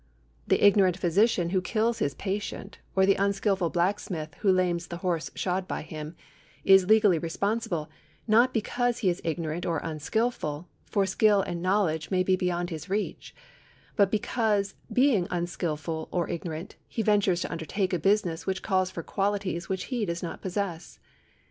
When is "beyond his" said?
12.35-12.89